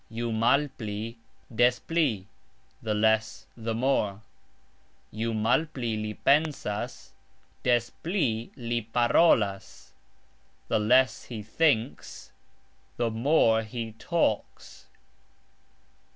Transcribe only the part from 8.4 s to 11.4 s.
li parolas", The less